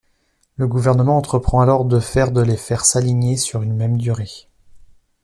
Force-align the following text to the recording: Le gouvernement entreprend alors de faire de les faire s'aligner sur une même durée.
Le 0.55 0.67
gouvernement 0.67 1.15
entreprend 1.15 1.61
alors 1.61 1.85
de 1.85 1.99
faire 1.99 2.31
de 2.31 2.41
les 2.41 2.57
faire 2.57 2.85
s'aligner 2.85 3.37
sur 3.37 3.61
une 3.61 3.75
même 3.75 3.97
durée. 3.97 4.47